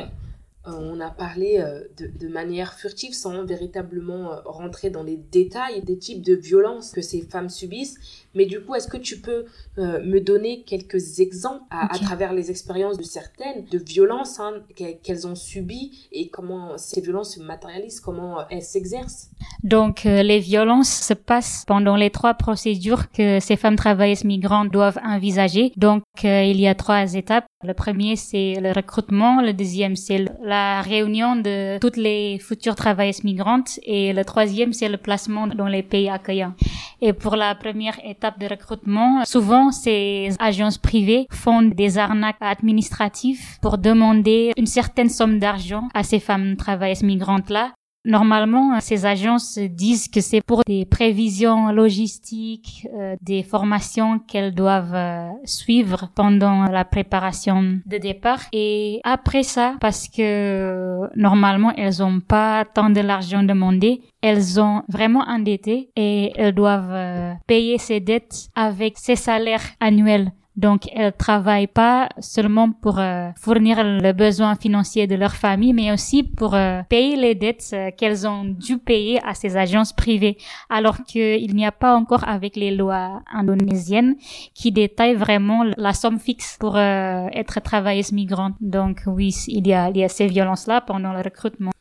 [0.66, 1.64] on a parlé
[1.98, 7.22] de, manière furtive sans véritablement rentrer dans les détails des types de violences que ces
[7.22, 8.23] femmes subissent.
[8.36, 9.46] Mais du coup, est-ce que tu peux
[9.78, 15.36] me donner quelques exemples à, travers les expériences de certaines de violences hein, qu'elles ont
[15.36, 19.30] subies et comment ces violences se matérialisent, comment elles s'exercent?
[19.64, 25.00] Donc, les violences se passent pendant les trois procédures que ces femmes travailleuses migrantes doivent
[25.06, 25.72] envisager.
[25.78, 27.46] Donc, il y a trois étapes.
[27.64, 29.42] Le premier, c'est le recrutement.
[29.42, 33.80] Le deuxième, c'est la réunion de toutes les futures travailleuses migrantes.
[33.84, 36.56] Et le troisième, c'est le placement dans les pays accueillants.
[37.02, 43.60] Et pour la première étape de recrutement, souvent, ces agences privées font des arnaques administratives
[43.62, 47.74] pour demander une certaine somme d'argent à ces femmes travailleuses migrantes-là
[48.06, 54.94] Normalement, ces agences disent que c'est pour des prévisions logistiques, euh, des formations qu'elles doivent
[54.94, 58.42] euh, suivre pendant la préparation de départ.
[58.52, 64.84] Et après ça, parce que normalement, elles n'ont pas tant de l'argent demandé, elles ont
[64.90, 70.34] vraiment endetté et elles doivent euh, payer ces dettes avec ces salaires annuels.
[70.56, 75.92] Donc, elles travaillent pas seulement pour euh, fournir le besoin financier de leur famille, mais
[75.92, 80.38] aussi pour euh, payer les dettes euh, qu'elles ont dû payer à ces agences privées,
[80.70, 84.16] alors qu'il n'y a pas encore avec les lois indonésiennes
[84.54, 88.54] qui détaillent vraiment la somme fixe pour être travailleuse migrante.
[88.62, 91.72] Donc, oui, il y a, il y a ces violences-là pendant le recrutement.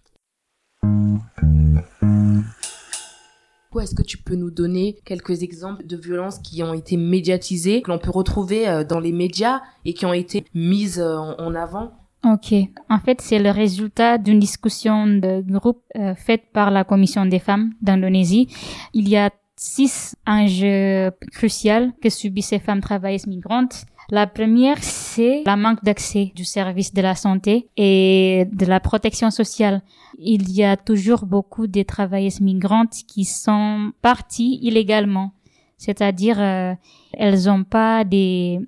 [3.80, 7.90] Est-ce que tu peux nous donner quelques exemples de violences qui ont été médiatisées, que
[7.90, 11.92] l'on peut retrouver euh, dans les médias et qui ont été mises euh, en avant?
[12.24, 12.54] Ok.
[12.88, 17.40] En fait, c'est le résultat d'une discussion de groupe euh, faite par la Commission des
[17.40, 18.46] femmes d'Indonésie.
[18.94, 23.84] Il y a six enjeux cruciaux que subissent ces femmes travailleuses migrantes.
[24.10, 29.30] La première, c'est la manque d'accès du service de la santé et de la protection
[29.30, 29.82] sociale.
[30.18, 35.32] Il y a toujours beaucoup de travailleuses migrantes qui sont parties illégalement,
[35.78, 36.74] c'est-à-dire euh,
[37.14, 38.60] elles n'ont pas des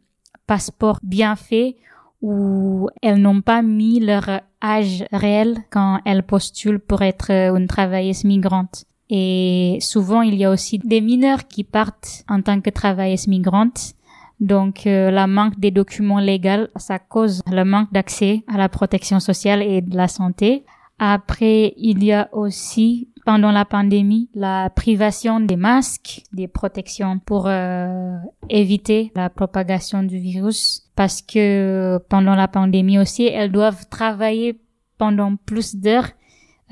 [0.47, 1.77] passeports bien faits
[2.23, 8.25] ou elles n'ont pas mis leur âge réel quand elles postulent pour être une travailleuse
[8.25, 8.87] migrante.
[9.11, 13.95] Et souvent, il y a aussi des mineurs qui partent en tant que travailleuses migrantes
[14.40, 19.21] donc, euh, la manque des documents légaux, ça cause le manque d'accès à la protection
[19.21, 20.64] sociale et de la santé.
[20.99, 27.47] Après, il y a aussi, pendant la pandémie, la privation des masques, des protections pour
[27.47, 28.17] euh,
[28.49, 30.90] éviter la propagation du virus.
[30.95, 34.61] Parce que pendant la pandémie aussi, elles doivent travailler
[34.99, 36.11] pendant plus d'heures,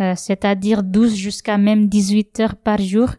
[0.03, 3.11] euh, c'est-à-dire 12 jusqu'à même 18 heures par jour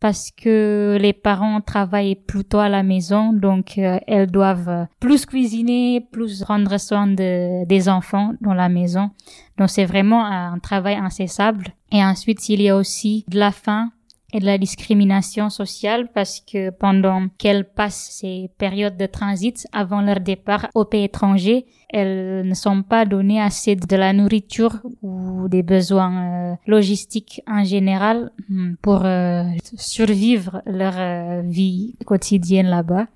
[0.00, 6.06] parce que les parents travaillent plutôt à la maison, donc euh, elles doivent plus cuisiner,
[6.12, 9.10] plus prendre soin de, des enfants dans la maison.
[9.56, 11.74] Donc c'est vraiment un travail incessable.
[11.90, 13.90] Et ensuite, il y a aussi de la faim
[14.32, 20.02] et de la discrimination sociale parce que pendant qu'elles passent ces périodes de transit avant
[20.02, 25.48] leur départ au pays étranger, elles ne sont pas données assez de la nourriture ou
[25.48, 29.44] des besoins euh, logistiques en général hmm, pour euh,
[29.76, 33.06] survivre leur euh, vie quotidienne là-bas.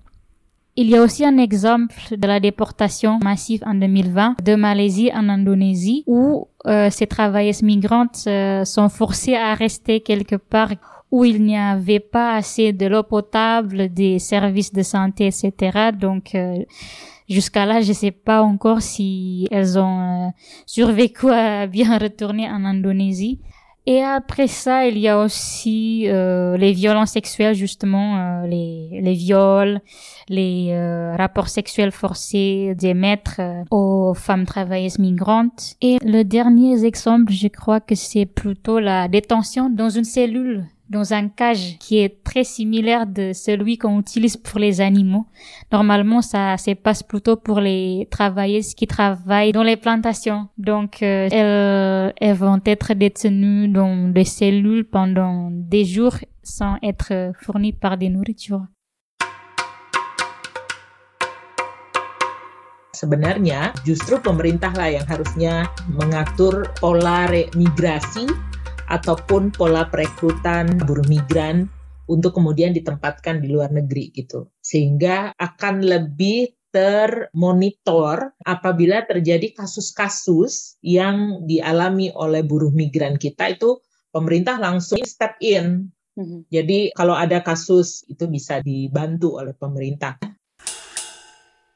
[0.77, 5.29] Il y a aussi un exemple de la déportation massive en 2020 de Malaisie en
[5.29, 8.27] Indonésie où ces travailleuses migrantes
[8.65, 10.71] sont forcées à rester quelque part
[11.13, 15.91] où il n'y avait pas assez de l'eau potable, des services de santé, etc.
[15.93, 16.57] Donc euh,
[17.29, 20.31] jusqu'à là, je ne sais pas encore si elles ont euh,
[20.67, 23.39] survécu à bien retourner en Indonésie.
[23.85, 29.15] Et après ça, il y a aussi euh, les violences sexuelles, justement, euh, les, les
[29.15, 29.81] viols,
[30.29, 35.75] les euh, rapports sexuels forcés des maîtres euh, aux femmes travailleuses migrantes.
[35.81, 41.15] Et le dernier exemple, je crois que c'est plutôt la détention dans une cellule dans
[41.15, 45.27] un cage qui est très similaire de celui qu'on utilise pour les animaux.
[45.73, 50.49] Normalement, ça se passe plutôt pour les travailleuses qui travaillent dans les plantations.
[50.59, 57.73] Donc, euh, elles, vont être détenues dans des cellules pendant des jours sans être fournies
[57.73, 58.67] par des nourritures.
[62.93, 67.27] Sebenarnya justru pemerintah lah yang harusnya mengatur pola
[67.57, 68.29] migrasi
[68.89, 71.71] ataupun pola perekrutan buruh migran
[72.11, 74.51] untuk kemudian ditempatkan di luar negeri gitu.
[74.59, 83.79] Sehingga akan lebih termonitor apabila terjadi kasus-kasus yang dialami oleh buruh migran kita itu
[84.09, 85.93] pemerintah langsung step in.
[86.17, 86.49] Mhm.
[86.49, 90.17] Jadi kalau ada kasus itu bisa dibantu oleh pemerintah.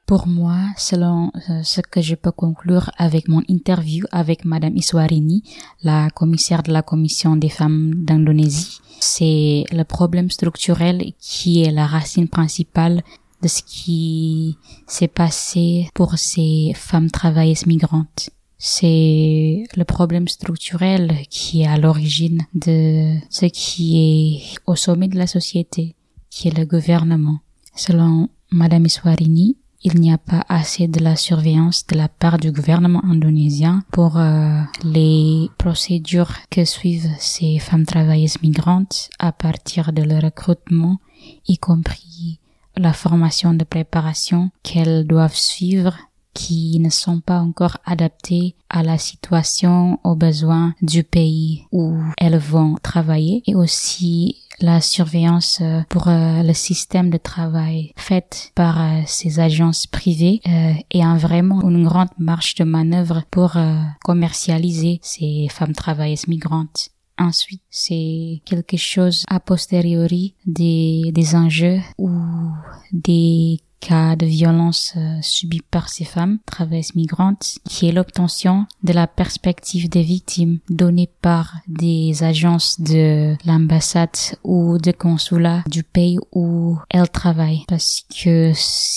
[0.06, 5.42] Pour moi, selon euh, ce que je peux conclure avec mon interview avec Madame Iswarini,
[5.82, 11.86] la commissaire de la Commission des femmes d'Indonésie, c'est le problème structurel qui est la
[11.86, 13.02] racine principale
[13.42, 18.30] de ce qui s'est passé pour ces femmes travailleuses migrantes.
[18.58, 25.18] C'est le problème structurel qui est à l'origine de ce qui est au sommet de
[25.18, 25.96] la société,
[26.30, 27.40] qui est le gouvernement.
[27.74, 32.50] Selon Madame Iswarini, il n'y a pas assez de la surveillance de la part du
[32.50, 40.02] gouvernement indonésien pour euh, les procédures que suivent ces femmes travailleuses migrantes à partir de
[40.02, 40.98] leur recrutement,
[41.46, 42.40] y compris
[42.76, 45.96] la formation de préparation qu'elles doivent suivre
[46.36, 52.36] qui ne sont pas encore adaptées à la situation, aux besoins du pays où elles
[52.36, 58.80] vont travailler et aussi la surveillance euh, pour euh, le système de travail fait par
[58.80, 60.40] euh, ces agences privées
[60.94, 63.56] un vraiment une grande marche de manœuvre pour
[64.02, 66.88] commercialiser ces femmes travailleuses migrantes.
[67.16, 72.10] Ensuite, c'est quelque chose a posteriori des, des enjeux ou
[72.92, 78.92] des cas de violence euh, subis par ces femmes travailleuses migrantes, qui est l'obtention de
[78.92, 86.18] la perspective des victimes donnée par des agences de l'ambassade ou de consulat du pays
[86.32, 87.64] où elles travaillent.
[87.68, 88.52] Parce que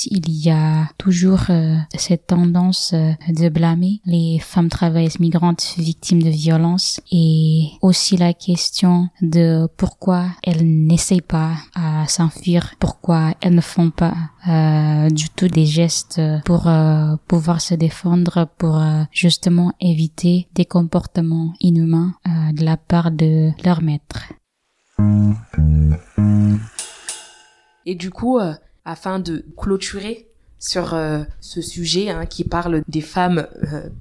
[0.05, 6.23] il y a toujours euh, cette tendance euh, de blâmer les femmes travailleuses migrantes victimes
[6.23, 13.55] de violence et aussi la question de pourquoi elles n'essayent pas à s'enfuir, pourquoi elles
[13.55, 14.15] ne font pas
[14.49, 20.65] euh, du tout des gestes pour euh, pouvoir se défendre, pour euh, justement éviter des
[20.65, 22.15] comportements inhumains
[22.53, 24.33] de la part de leur maître.
[27.85, 28.39] Et du coup,
[28.85, 30.28] afin de clôturer
[30.59, 30.97] sur
[31.39, 33.47] ce sujet hein, qui parle des femmes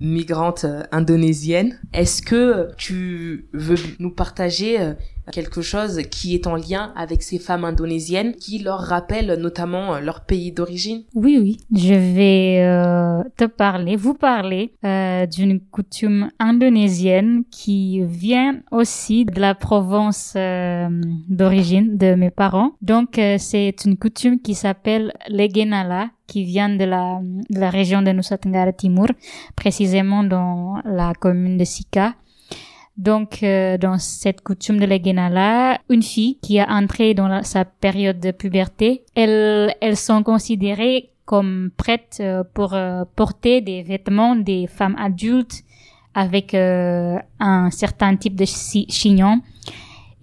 [0.01, 1.79] migrantes indonésiennes.
[1.93, 4.95] Est-ce que tu veux nous partager
[5.31, 10.01] quelque chose qui est en lien avec ces femmes indonésiennes, qui leur rappelle notamment euh,
[10.01, 11.03] leur pays d'origine?
[11.15, 11.59] Oui, oui.
[11.75, 19.41] Je vais euh, te parler, vous parler euh, d'une coutume indonésienne qui vient aussi de
[19.41, 20.37] la province
[21.29, 22.73] d'origine de mes parents.
[22.83, 27.18] Donc, c'est une coutume qui s'appelle Legenala qui vient de la,
[27.51, 29.09] de la région de Nusa Tenggara Timur,
[29.57, 32.14] précisément dans la commune de Sika.
[32.99, 38.18] Donc, euh, dans cette coutume de la une fille qui a entré dans sa période
[38.18, 44.66] de puberté, elles, elles sont considérées comme prêtes euh, pour euh, porter des vêtements des
[44.66, 45.62] femmes adultes
[46.14, 49.41] avec un certain type de chignon.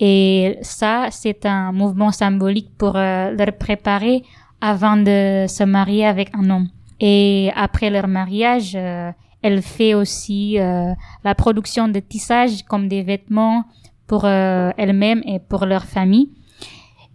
[0.02, 4.24] Et ça, c'est un mouvement symbolique pour leur préparer
[4.72, 6.70] avant de se marier avec un homme.
[7.00, 8.76] Et après leur mariage,
[9.46, 10.92] elle fait aussi euh,
[11.24, 13.64] la production de tissage comme des vêtements
[14.08, 16.30] pour euh, elle-même et pour leur famille.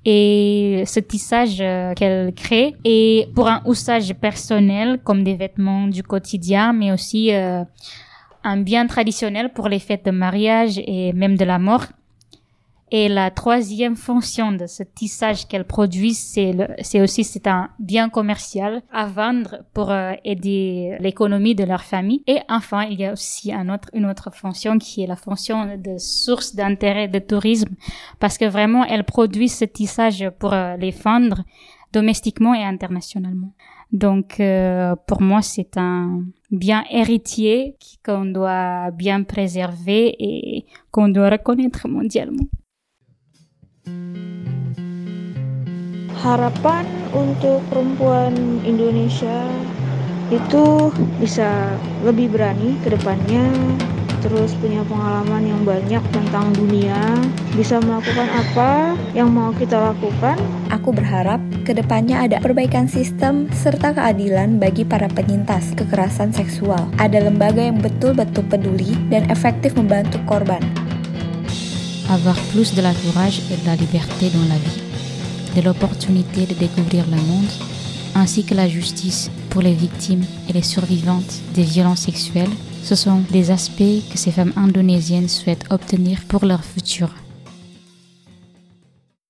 [0.04, 6.04] Et ce tissage euh, qu'elle crée est pour un usage personnel comme des vêtements du
[6.04, 11.58] quotidien, mais aussi un bien traditionnel pour les fêtes de mariage et même de la
[11.58, 11.86] mort.
[12.92, 18.82] Et la troisième fonction de ce tissage qu'elle produit, c'est aussi c'est un bien commercial
[18.92, 22.24] à vendre pour euh, aider l'économie de leur famille.
[22.26, 25.76] Et enfin, il y a aussi un autre, une autre fonction qui est la fonction
[25.76, 27.74] de source d'intérêt de tourisme,
[28.18, 31.44] parce que vraiment, elle produit ce tissage pour euh, les vendre
[31.92, 33.52] domestiquement et internationalement.
[33.92, 41.30] Donc, euh, pour moi, c'est un bien héritier qu'on doit bien préserver et qu'on doit
[41.30, 42.46] reconnaître mondialement.
[46.20, 46.84] Harapan
[47.16, 49.48] untuk perempuan Indonesia
[50.28, 51.74] itu bisa
[52.04, 53.48] lebih berani ke depannya
[54.20, 56.96] terus punya pengalaman yang banyak tentang dunia,
[57.56, 60.36] bisa melakukan apa yang mau kita lakukan.
[60.70, 66.84] Aku berharap ke depannya ada perbaikan sistem serta keadilan bagi para penyintas kekerasan seksual.
[67.00, 70.60] Ada lembaga yang betul-betul peduli dan efektif membantu korban.
[72.10, 74.82] Avoir plus de la courage et de la liberté dans la vie,
[75.56, 77.50] de l'opportunité de découvrir le monde,
[78.14, 82.50] ainsi que la justice pour les victimes et les survivantes des violences sexuelles
[82.82, 87.10] ce sont des aspects que ces femmes indonésiennes souhaitent obtenir pour leur futur.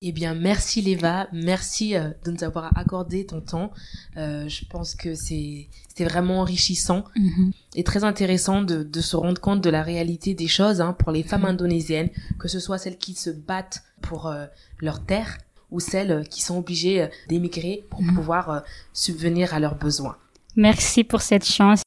[0.03, 3.70] Eh bien, merci Léva, merci euh, de nous avoir accordé ton temps.
[4.16, 7.53] Euh, je pense que c'est c'était vraiment enrichissant Mhm.
[7.74, 11.12] et très intéressant de, de se rendre compte de la réalité des choses hein, pour
[11.12, 14.46] les femmes indonésiennes, que ce soit celles qui se battent pour euh,
[14.80, 15.36] leur terre
[15.70, 18.14] ou celles euh, qui sont obligées euh, d'émigrer pour Mhm.
[18.14, 18.61] pouvoir euh,
[18.94, 20.16] subvenir à leurs besoins.
[20.57, 21.82] Merci pour cette chance.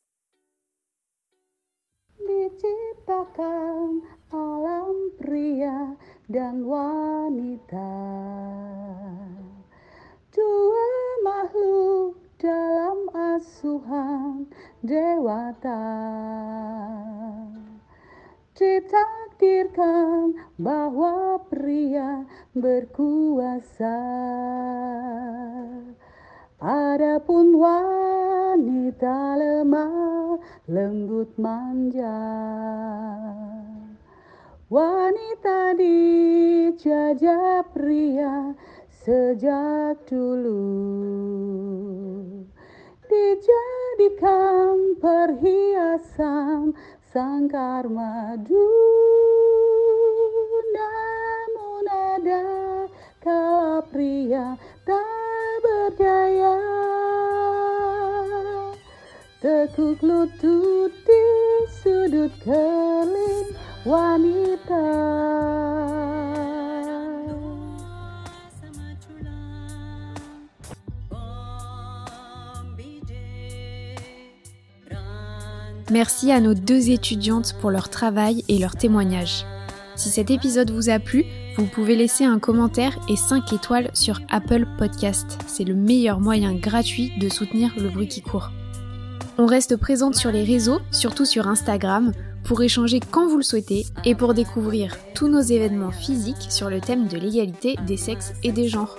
[2.20, 4.02] Diciptakan
[4.32, 5.96] alam pria
[6.32, 7.96] dan wanita.
[10.32, 10.90] Dua
[11.22, 14.48] makhluk dalam asuhan
[14.80, 15.86] dewata.
[18.54, 22.24] Ditakdirkan bahwa pria
[22.56, 24.00] berkuasa.
[26.64, 30.40] Adapun wanita lemah,
[30.72, 32.24] lembut manja.
[34.72, 38.56] Wanita dijajah pria
[39.04, 40.64] sejak dulu.
[43.12, 46.72] Dijadikan perhiasan
[47.12, 48.72] sangkar madu.
[50.72, 51.84] Namun
[52.16, 52.48] ada
[53.20, 54.56] kala pria
[54.88, 56.56] tak berdaya
[59.44, 61.26] Tekuk lutut di
[61.68, 63.53] sudut keling
[75.92, 79.46] Merci à nos deux étudiantes pour leur travail et leur témoignage.
[79.96, 81.26] Si cet épisode vous a plu,
[81.58, 85.38] vous pouvez laisser un commentaire et 5 étoiles sur Apple Podcast.
[85.46, 88.50] C'est le meilleur moyen gratuit de soutenir le bruit qui court.
[89.38, 92.14] On reste présente sur les réseaux, surtout sur Instagram,
[92.44, 96.82] pour échanger quand vous le souhaitez et pour découvrir tous nos événements physiques sur le
[96.82, 98.98] thème de l'égalité des sexes et des genres.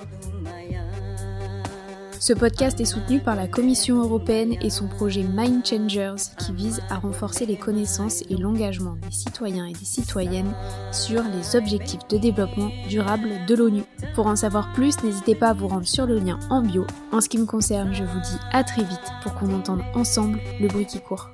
[2.25, 6.81] Ce podcast est soutenu par la Commission européenne et son projet Mind Changers qui vise
[6.89, 10.55] à renforcer les connaissances et l'engagement des citoyens et des citoyennes
[10.91, 13.83] sur les objectifs de développement durable de l'ONU.
[14.15, 16.87] Pour en savoir plus, n'hésitez pas à vous rendre sur le lien en bio.
[17.13, 20.41] En ce qui me concerne, je vous dis à très vite pour qu'on entende ensemble
[20.63, 21.34] le bruit qui court.